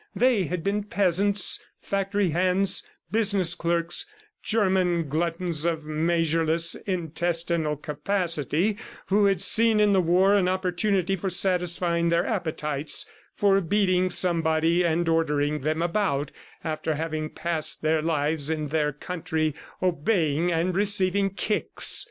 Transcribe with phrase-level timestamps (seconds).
[0.15, 4.07] They had been peasants, factory hands, business clerks,
[4.41, 8.77] German gluttons of measureless (intestinal) capacity,
[9.09, 14.83] who had seen in the war an opportunity for satisfying their appetites, for beating somebody
[14.83, 16.31] and ordering them about
[16.63, 21.99] after having passed their lives in their country, obeying and receiving kicks.